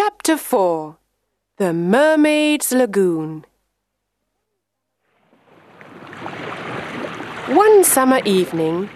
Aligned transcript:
Chapter 0.00 0.36
4 0.36 0.96
The 1.56 1.72
Mermaid's 1.72 2.70
Lagoon. 2.70 3.44
One 7.48 7.82
summer 7.82 8.20
evening, 8.24 8.90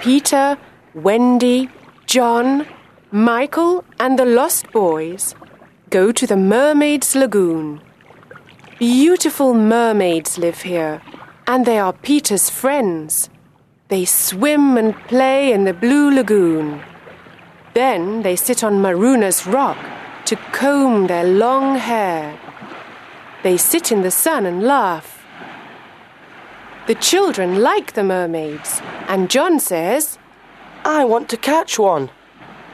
Peter, 0.00 0.56
Wendy, 0.94 1.68
John, 2.06 2.66
Michael, 3.10 3.84
and 4.00 4.18
the 4.18 4.24
Lost 4.24 4.72
Boys 4.72 5.34
go 5.90 6.10
to 6.10 6.26
the 6.26 6.38
Mermaid's 6.38 7.14
Lagoon. 7.14 7.82
Beautiful 8.78 9.52
mermaids 9.52 10.38
live 10.38 10.62
here, 10.62 11.02
and 11.46 11.66
they 11.66 11.78
are 11.78 11.92
Peter's 11.92 12.48
friends. 12.48 13.28
They 13.88 14.06
swim 14.06 14.78
and 14.78 14.94
play 15.06 15.52
in 15.52 15.64
the 15.64 15.74
blue 15.74 16.10
lagoon. 16.10 16.80
Then 17.74 18.22
they 18.22 18.36
sit 18.36 18.64
on 18.64 18.80
Marooners' 18.80 19.44
rock 19.52 19.76
to 20.26 20.36
comb 20.52 21.06
their 21.06 21.24
long 21.24 21.76
hair. 21.76 22.38
They 23.42 23.56
sit 23.56 23.92
in 23.92 24.02
the 24.02 24.10
sun 24.10 24.44
and 24.44 24.62
laugh. 24.62 25.24
The 26.86 26.96
children 26.96 27.62
like 27.62 27.92
the 27.92 28.04
mermaids, 28.04 28.80
and 29.08 29.30
John 29.30 29.58
says, 29.60 30.18
I 30.84 31.04
want 31.04 31.28
to 31.30 31.36
catch 31.36 31.78
one. 31.78 32.10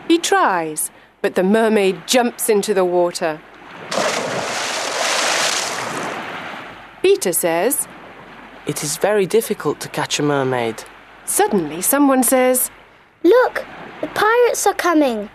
He 0.08 0.18
tries, 0.18 0.90
but 1.20 1.34
the 1.34 1.42
mermaid 1.42 2.06
jumps 2.06 2.48
into 2.48 2.74
the 2.74 2.84
water. 2.84 3.40
Peter 7.02 7.32
says, 7.32 7.88
It 8.66 8.82
is 8.82 8.96
very 8.96 9.26
difficult 9.26 9.80
to 9.80 9.88
catch 9.88 10.18
a 10.18 10.22
mermaid. 10.22 10.84
Suddenly, 11.24 11.82
someone 11.82 12.22
says, 12.22 12.70
Look, 13.22 13.64
the 14.00 14.08
pirates 14.08 14.66
are 14.66 14.74
coming. 14.74 15.28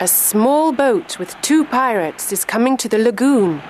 A 0.00 0.06
small 0.06 0.72
boat 0.72 1.18
with 1.18 1.34
two 1.42 1.64
pirates 1.64 2.32
is 2.32 2.44
coming 2.44 2.76
to 2.76 2.88
the 2.88 2.98
lagoon. 2.98 3.60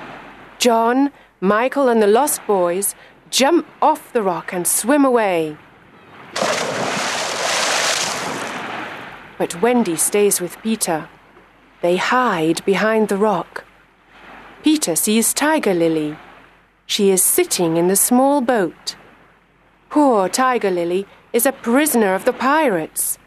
John, 0.58 1.10
Michael, 1.40 1.88
and 1.88 2.02
the 2.02 2.06
Lost 2.06 2.46
Boys 2.46 2.94
jump 3.30 3.66
off 3.80 4.12
the 4.12 4.22
rock 4.22 4.52
and 4.52 4.66
swim 4.66 5.04
away. 5.04 5.56
But 9.38 9.62
Wendy 9.62 9.96
stays 9.96 10.40
with 10.40 10.60
Peter. 10.62 11.08
They 11.80 11.96
hide 11.96 12.64
behind 12.64 13.08
the 13.08 13.16
rock. 13.16 13.64
Peter 14.62 14.96
sees 14.96 15.32
Tiger 15.32 15.72
Lily. 15.72 16.18
She 16.84 17.10
is 17.10 17.22
sitting 17.22 17.76
in 17.76 17.88
the 17.88 17.96
small 17.96 18.40
boat. 18.42 18.96
Poor 19.88 20.28
Tiger 20.28 20.70
Lily 20.70 21.06
is 21.32 21.46
a 21.46 21.52
prisoner 21.52 22.14
of 22.14 22.26
the 22.26 22.32
pirates, 22.32 23.18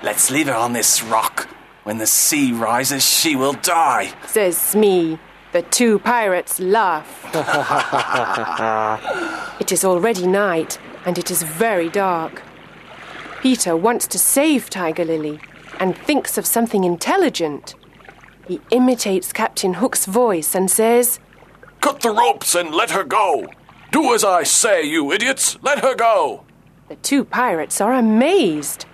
Let's 0.00 0.30
leave 0.30 0.46
her 0.46 0.54
on 0.54 0.74
this 0.74 1.02
rock. 1.02 1.48
When 1.88 1.96
the 1.96 2.06
sea 2.06 2.52
rises, 2.52 3.02
she 3.02 3.34
will 3.34 3.54
die. 3.54 4.12
says 4.26 4.58
Smee. 4.58 5.18
The 5.52 5.62
two 5.62 5.98
pirates 6.00 6.60
laugh. 6.60 7.24
it 9.58 9.72
is 9.72 9.86
already 9.86 10.26
night, 10.26 10.78
and 11.06 11.16
it 11.16 11.30
is 11.30 11.42
very 11.42 11.88
dark. 11.88 12.42
Peter 13.40 13.74
wants 13.74 14.06
to 14.08 14.18
save 14.18 14.68
Tiger 14.68 15.06
Lily 15.06 15.40
and 15.80 15.96
thinks 15.96 16.36
of 16.36 16.44
something 16.44 16.84
intelligent. 16.84 17.74
He 18.46 18.60
imitates 18.70 19.32
Captain 19.32 19.72
Hook's 19.72 20.04
voice 20.04 20.54
and 20.54 20.70
says, 20.70 21.18
Cut 21.80 22.02
the 22.02 22.10
ropes 22.10 22.54
and 22.54 22.74
let 22.74 22.90
her 22.90 23.04
go. 23.04 23.46
Do 23.92 24.12
as 24.12 24.24
I 24.24 24.42
say, 24.42 24.82
you 24.82 25.10
idiots. 25.10 25.56
Let 25.62 25.78
her 25.78 25.94
go. 25.94 26.44
The 26.90 26.96
two 26.96 27.24
pirates 27.24 27.80
are 27.80 27.94
amazed, 27.94 28.84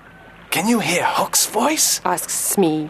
Can 0.54 0.68
you 0.68 0.78
hear 0.78 1.02
Hook's 1.04 1.46
voice? 1.46 2.00
asks 2.04 2.32
Smee, 2.32 2.88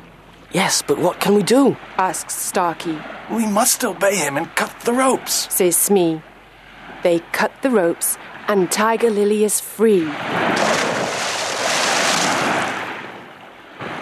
Yes, 0.53 0.83
but 0.87 0.98
what 0.98 1.19
can 1.19 1.34
we 1.34 1.43
do? 1.43 1.79
asks 1.97 2.34
Starkey, 2.37 2.98
We 3.31 3.47
must 3.47 3.83
obey 3.83 4.17
him 4.17 4.37
and 4.37 4.55
cut 4.55 4.79
the 4.81 4.93
ropes. 4.93 5.48
says 5.51 5.75
Smee. 5.75 6.20
They 7.03 7.20
cut 7.33 7.53
the 7.62 7.70
ropes, 7.70 8.19
and 8.48 8.70
Tiger 8.70 9.09
Lily 9.09 9.45
is 9.45 9.61
free. 9.61 10.05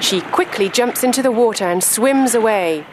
She 0.00 0.23
quickly 0.33 0.69
jumps 0.69 1.05
into 1.05 1.23
the 1.23 1.31
water 1.31 1.65
and 1.65 1.84
swims 1.84 2.34
away. 2.34 2.84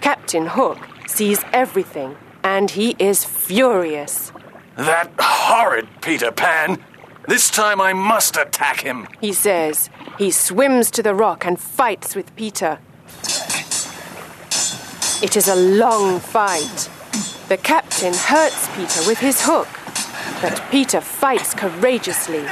Captain 0.00 0.46
Hook 0.46 0.78
sees 1.06 1.44
everything, 1.52 2.16
and 2.42 2.70
he 2.70 2.96
is 2.98 3.26
furious. 3.26 4.32
That 4.76 5.10
horrid 5.20 5.86
Peter 6.00 6.32
Pan. 6.32 6.78
This 7.28 7.50
time 7.50 7.78
I 7.78 7.92
must 7.92 8.38
attack 8.38 8.80
him. 8.80 9.06
He 9.20 9.34
says 9.34 9.90
he 10.16 10.30
swims 10.30 10.90
to 10.92 11.02
the 11.02 11.14
rock 11.14 11.44
and 11.44 11.60
fights 11.60 12.16
with 12.16 12.34
Peter. 12.36 12.78
It 15.22 15.36
is 15.36 15.46
a 15.46 15.54
long 15.54 16.20
fight. 16.20 16.88
The 17.50 17.58
captain 17.58 18.14
hurts 18.14 18.74
Peter 18.74 19.06
with 19.06 19.18
his 19.18 19.44
hook, 19.44 19.68
but 20.40 20.64
Peter 20.70 21.02
fights 21.02 21.52
courageously. 21.52 22.46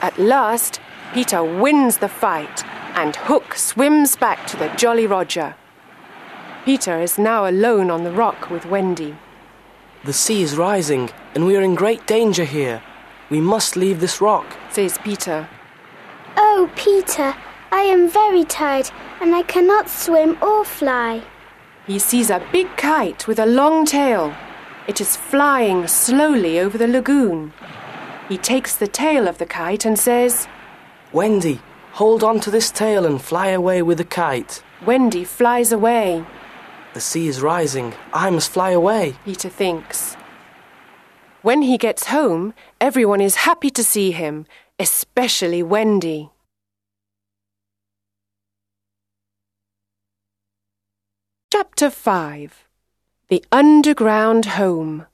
At 0.00 0.18
last, 0.18 0.80
Peter 1.12 1.44
wins 1.44 1.98
the 1.98 2.08
fight, 2.08 2.64
and 2.96 3.14
Hook 3.14 3.56
swims 3.56 4.16
back 4.16 4.46
to 4.46 4.56
the 4.56 4.68
Jolly 4.68 5.06
Roger. 5.06 5.54
Peter 6.64 6.98
is 6.98 7.18
now 7.18 7.46
alone 7.46 7.90
on 7.90 8.04
the 8.04 8.12
rock 8.12 8.48
with 8.48 8.64
Wendy. 8.64 9.18
The 10.04 10.14
sea 10.14 10.40
is 10.40 10.56
rising, 10.56 11.10
and 11.34 11.46
we 11.46 11.56
are 11.58 11.62
in 11.62 11.74
great 11.74 12.06
danger 12.06 12.44
here. 12.44 12.82
We 13.30 13.40
must 13.40 13.76
leave 13.76 14.00
this 14.00 14.20
rock. 14.20 14.46
Says 14.70 14.98
Peter. 14.98 15.48
Oh, 16.36 16.70
Peter, 16.76 17.34
I 17.70 17.82
am 17.82 18.08
very 18.08 18.44
tired 18.44 18.90
and 19.20 19.34
I 19.34 19.42
cannot 19.42 19.88
swim 19.88 20.38
or 20.42 20.64
fly. 20.64 21.22
He 21.86 21.98
sees 21.98 22.30
a 22.30 22.46
big 22.52 22.68
kite 22.76 23.26
with 23.26 23.38
a 23.38 23.46
long 23.46 23.86
tail. 23.86 24.34
It 24.86 25.00
is 25.00 25.16
flying 25.16 25.86
slowly 25.86 26.60
over 26.60 26.76
the 26.78 26.86
lagoon. 26.86 27.52
He 28.28 28.36
takes 28.36 28.76
the 28.76 28.86
tail 28.86 29.26
of 29.26 29.38
the 29.38 29.46
kite 29.46 29.86
and 29.86 29.98
says, 29.98 30.46
Wendy, 31.12 31.60
hold 31.92 32.22
on 32.22 32.40
to 32.40 32.50
this 32.50 32.70
tail 32.70 33.06
and 33.06 33.20
fly 33.20 33.48
away 33.48 33.80
with 33.80 33.96
the 33.98 34.04
kite. 34.04 34.62
Wendy 34.84 35.24
flies 35.24 35.72
away, 35.72 36.24
The 36.92 37.00
sea 37.00 37.26
is 37.28 37.40
rising. 37.40 37.94
I 38.12 38.30
must 38.30 38.50
fly 38.50 38.70
away. 38.70 39.16
Peter 39.24 39.48
thinks. 39.48 40.17
When 41.48 41.62
he 41.62 41.78
gets 41.78 42.08
home, 42.08 42.52
everyone 42.78 43.22
is 43.22 43.46
happy 43.48 43.70
to 43.70 43.82
see 43.82 44.10
him, 44.10 44.44
especially 44.78 45.62
Wendy. 45.62 46.28
Chapter 51.50 51.88
5 51.88 52.68
The 53.28 53.42
Underground 53.50 54.44
Home 54.60 55.06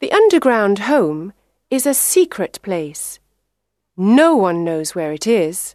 The 0.00 0.10
underground 0.10 0.78
home 0.88 1.34
is 1.70 1.84
a 1.84 1.92
secret 1.92 2.58
place. 2.62 3.20
No 3.94 4.34
one 4.34 4.64
knows 4.64 4.94
where 4.94 5.12
it 5.12 5.26
is. 5.26 5.74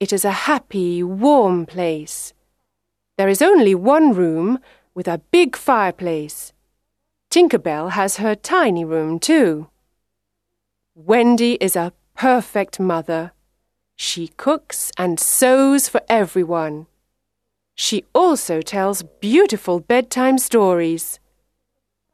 It 0.00 0.12
is 0.12 0.26
a 0.26 0.42
happy, 0.52 1.02
warm 1.02 1.64
place. 1.64 2.34
There 3.16 3.30
is 3.30 3.40
only 3.40 3.74
one 3.74 4.12
room 4.12 4.58
with 4.94 5.08
a 5.08 5.22
big 5.30 5.56
fireplace. 5.56 6.52
Tinkerbell 7.32 7.92
has 7.92 8.18
her 8.18 8.34
tiny 8.34 8.84
room 8.84 9.18
too. 9.18 9.68
Wendy 10.94 11.54
is 11.62 11.74
a 11.74 11.94
perfect 12.14 12.78
mother. 12.78 13.32
She 13.96 14.28
cooks 14.36 14.92
and 14.98 15.18
sews 15.18 15.88
for 15.88 16.02
everyone. 16.10 16.88
She 17.74 18.04
also 18.14 18.60
tells 18.60 19.02
beautiful 19.02 19.80
bedtime 19.80 20.36
stories. 20.36 21.20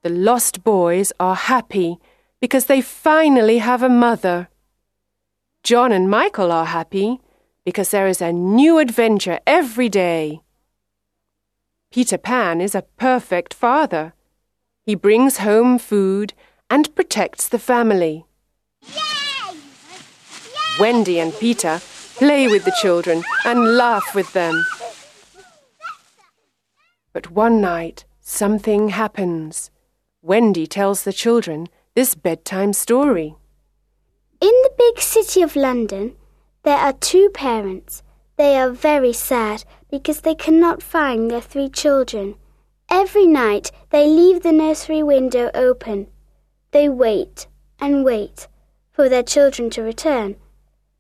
The 0.04 0.08
lost 0.08 0.62
boys 0.62 1.12
are 1.18 1.34
happy 1.34 1.98
because 2.40 2.66
they 2.66 2.80
finally 2.80 3.58
have 3.58 3.82
a 3.82 3.88
mother. 3.88 4.48
John 5.64 5.90
and 5.90 6.08
Michael 6.08 6.52
are 6.52 6.66
happy 6.66 7.20
because 7.64 7.90
there 7.90 8.06
is 8.06 8.22
a 8.22 8.32
new 8.32 8.78
adventure 8.78 9.40
every 9.48 9.88
day. 9.88 10.42
Peter 11.90 12.18
Pan 12.18 12.60
is 12.60 12.76
a 12.76 12.86
perfect 12.96 13.52
father. 13.52 14.12
He 14.88 14.94
brings 14.94 15.36
home 15.36 15.78
food 15.78 16.32
and 16.70 16.94
protects 16.94 17.46
the 17.46 17.58
family. 17.58 18.24
Wendy 20.80 21.20
and 21.20 21.34
Peter 21.34 21.82
play 22.14 22.48
with 22.48 22.64
the 22.64 22.74
children 22.80 23.22
and 23.44 23.76
laugh 23.76 24.14
with 24.14 24.32
them. 24.32 24.64
But 27.12 27.30
one 27.30 27.60
night, 27.60 28.06
something 28.22 28.88
happens. 28.88 29.70
Wendy 30.22 30.66
tells 30.66 31.02
the 31.02 31.12
children 31.12 31.68
this 31.94 32.14
bedtime 32.14 32.72
story. 32.72 33.36
In 34.40 34.54
the 34.62 34.72
big 34.78 35.00
city 35.02 35.42
of 35.42 35.54
London, 35.54 36.16
there 36.62 36.78
are 36.78 36.94
two 36.94 37.28
parents. 37.34 38.02
They 38.38 38.56
are 38.56 38.70
very 38.70 39.12
sad 39.12 39.64
because 39.90 40.22
they 40.22 40.34
cannot 40.34 40.82
find 40.82 41.30
their 41.30 41.42
three 41.42 41.68
children. 41.68 42.36
Every 42.90 43.26
night 43.26 43.70
they 43.90 44.06
leave 44.06 44.42
the 44.42 44.52
nursery 44.52 45.02
window 45.02 45.50
open. 45.54 46.08
They 46.70 46.88
wait 46.88 47.46
and 47.80 48.04
wait 48.04 48.48
for 48.90 49.08
their 49.08 49.22
children 49.22 49.70
to 49.70 49.82
return, 49.82 50.36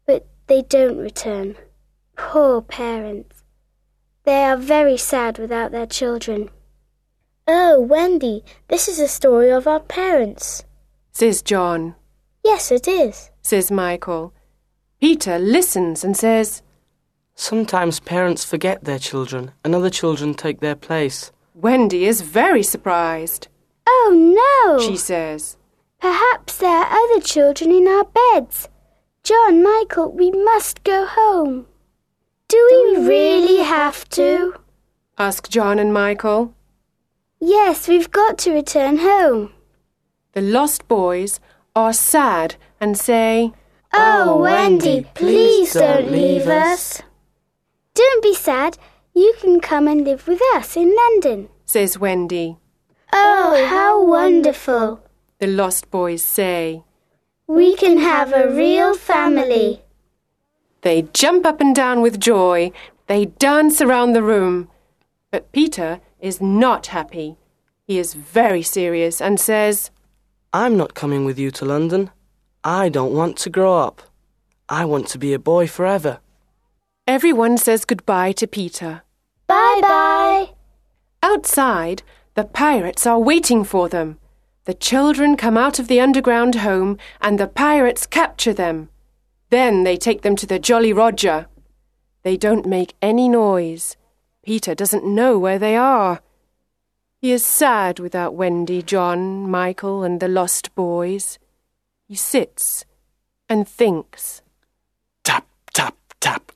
but 0.06 0.26
they 0.46 0.62
don't 0.62 0.98
return. 0.98 1.56
Poor 2.16 2.60
parents. 2.62 3.42
They 4.24 4.44
are 4.44 4.56
very 4.56 4.96
sad 4.96 5.38
without 5.38 5.70
their 5.72 5.86
children. 5.86 6.50
Oh, 7.46 7.80
Wendy, 7.80 8.44
this 8.68 8.88
is 8.88 8.98
a 8.98 9.08
story 9.08 9.50
of 9.50 9.66
our 9.66 9.80
parents. 9.80 10.64
says 11.12 11.40
John, 11.42 11.94
Yes, 12.44 12.70
it 12.70 12.86
is. 12.86 13.30
says 13.42 13.70
Michael. 13.70 14.32
Peter 15.00 15.38
listens 15.38 16.04
and 16.04 16.16
says, 16.16 16.62
Sometimes 17.34 18.00
parents 18.00 18.44
forget 18.44 18.84
their 18.84 18.98
children 18.98 19.52
and 19.64 19.74
other 19.74 19.90
children 19.90 20.34
take 20.34 20.60
their 20.60 20.74
place. 20.76 21.30
Wendy 21.60 22.04
is 22.04 22.20
very 22.20 22.62
surprised. 22.62 23.48
Oh 23.84 24.14
no! 24.14 24.78
She 24.78 24.96
says, 24.96 25.56
Perhaps 26.00 26.58
there 26.58 26.70
are 26.70 26.86
other 26.86 27.20
children 27.20 27.72
in 27.72 27.88
our 27.88 28.04
beds. 28.04 28.68
John, 29.24 29.64
Michael, 29.64 30.12
we 30.12 30.30
must 30.30 30.84
go 30.84 31.04
home. 31.04 31.66
Do 32.46 32.68
we 32.70 33.08
really 33.08 33.64
have 33.64 34.08
to? 34.10 34.54
ask 35.18 35.48
John 35.48 35.80
and 35.80 35.92
Michael. 35.92 36.54
Yes, 37.40 37.88
we've 37.88 38.12
got 38.12 38.38
to 38.38 38.52
return 38.52 38.98
home. 38.98 39.52
The 40.34 40.40
lost 40.42 40.86
boys 40.86 41.40
are 41.74 41.92
sad 41.92 42.54
and 42.80 42.96
say, 42.96 43.52
Oh, 43.92 44.38
Wendy, 44.42 45.04
oh, 45.04 45.10
please 45.14 45.72
don't 45.72 46.12
leave 46.12 46.46
us. 46.46 47.02
Don't 47.94 48.22
be 48.22 48.34
sad. 48.34 48.78
You 49.18 49.34
can 49.40 49.58
come 49.58 49.88
and 49.88 50.04
live 50.04 50.28
with 50.28 50.40
us 50.54 50.76
in 50.76 50.94
London. 50.94 51.48
says 51.66 51.98
Wendy. 51.98 52.56
Oh, 53.12 53.66
how 53.68 54.04
wonderful. 54.04 55.00
The 55.40 55.48
lost 55.48 55.90
boys 55.90 56.22
say. 56.22 56.84
We 57.48 57.74
can 57.74 57.98
have 57.98 58.32
a 58.32 58.48
real 58.48 58.94
family. 58.94 59.82
They 60.82 61.02
jump 61.02 61.44
up 61.44 61.60
and 61.60 61.74
down 61.74 62.00
with 62.00 62.20
joy. 62.20 62.70
They 63.08 63.24
dance 63.24 63.80
around 63.80 64.12
the 64.12 64.22
room. 64.22 64.68
But 65.32 65.50
Peter 65.50 65.98
is 66.20 66.40
not 66.40 66.86
happy. 66.98 67.38
He 67.88 67.98
is 67.98 68.14
very 68.14 68.62
serious 68.62 69.20
and 69.20 69.40
says, 69.40 69.90
I'm 70.52 70.76
not 70.76 70.94
coming 70.94 71.24
with 71.24 71.40
you 71.40 71.50
to 71.58 71.64
London. 71.64 72.12
I 72.62 72.88
don't 72.88 73.14
want 73.14 73.36
to 73.38 73.50
grow 73.50 73.78
up. 73.78 74.00
I 74.68 74.84
want 74.84 75.08
to 75.08 75.18
be 75.18 75.32
a 75.32 75.40
boy 75.40 75.66
forever. 75.66 76.20
Everyone 77.08 77.58
says 77.58 77.84
goodbye 77.84 78.30
to 78.32 78.46
Peter. 78.46 79.02
Bye 79.80 79.88
bye. 79.88 80.50
Outside, 81.22 82.02
the 82.34 82.44
pirates 82.44 83.06
are 83.06 83.18
waiting 83.18 83.64
for 83.64 83.88
them. 83.88 84.18
The 84.64 84.74
children 84.74 85.36
come 85.36 85.56
out 85.56 85.78
of 85.78 85.88
the 85.88 86.00
underground 86.00 86.56
home 86.56 86.98
and 87.20 87.38
the 87.38 87.46
pirates 87.46 88.06
capture 88.06 88.52
them. 88.52 88.88
Then 89.50 89.84
they 89.84 89.96
take 89.96 90.22
them 90.22 90.36
to 90.36 90.46
the 90.46 90.58
Jolly 90.58 90.92
Roger. 90.92 91.46
They 92.22 92.36
don't 92.36 92.66
make 92.66 92.94
any 93.00 93.28
noise. 93.28 93.96
Peter 94.42 94.74
doesn't 94.74 95.04
know 95.04 95.38
where 95.38 95.58
they 95.58 95.76
are. 95.76 96.20
He 97.20 97.32
is 97.32 97.44
sad 97.44 97.98
without 97.98 98.34
Wendy, 98.34 98.82
John, 98.82 99.48
Michael, 99.50 100.02
and 100.02 100.20
the 100.20 100.28
lost 100.28 100.74
boys. 100.74 101.38
He 102.06 102.14
sits 102.14 102.84
and 103.48 103.66
thinks. 103.66 104.42
Tap, 105.24 105.46
tap, 105.72 105.96
tap. 106.20 106.52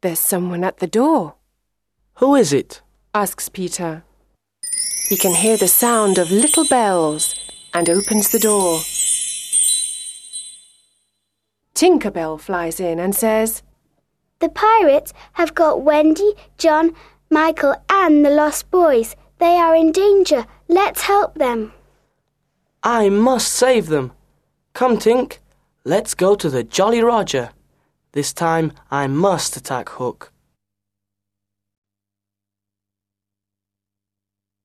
There's 0.00 0.20
someone 0.20 0.64
at 0.64 0.78
the 0.78 0.86
door, 0.86 1.34
Who 2.20 2.34
is 2.34 2.52
it? 2.52 2.82
asks 3.14 3.48
Peter. 3.48 4.04
He 5.08 5.16
can 5.16 5.34
hear 5.34 5.56
the 5.56 5.66
sound 5.66 6.18
of 6.18 6.30
little 6.30 6.66
bells 6.68 7.34
and 7.72 7.88
opens 7.88 8.30
the 8.30 8.38
door. 8.38 8.80
Tinker 11.72 12.10
Bell 12.10 12.36
flies 12.36 12.78
in 12.78 12.98
and 12.98 13.16
says, 13.16 13.62
The 14.40 14.50
pirates 14.50 15.14
have 15.32 15.54
got 15.54 15.80
Wendy, 15.80 16.34
John, 16.58 16.94
Michael, 17.30 17.74
and 17.88 18.22
the 18.22 18.28
lost 18.28 18.70
boys. 18.70 19.16
They 19.38 19.56
are 19.56 19.74
in 19.74 19.90
danger. 19.90 20.44
Let's 20.68 21.04
help 21.04 21.36
them. 21.36 21.72
I 22.82 23.08
must 23.08 23.50
save 23.50 23.86
them. 23.86 24.12
Come, 24.74 24.98
Tink. 24.98 25.38
Let's 25.84 26.14
go 26.14 26.34
to 26.34 26.50
the 26.50 26.64
Jolly 26.64 27.02
Roger. 27.02 27.48
This 28.12 28.34
time 28.34 28.72
I 28.90 29.06
must 29.06 29.56
attack 29.56 29.88
Hook. 29.88 30.34